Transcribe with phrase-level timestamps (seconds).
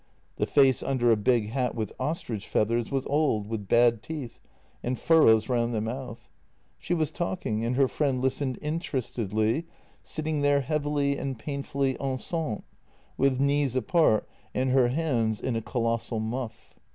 [0.37, 4.39] The face under a big hat with ostrich feathers was old, with bad teeth,
[4.81, 6.27] and fur rows round the mouth.
[6.79, 9.67] She was talking, and her friend listened interestedly,
[10.01, 12.63] sitting there heavily and painfully enceinte,
[13.15, 16.73] with knees apart and her hands in a colossal muff.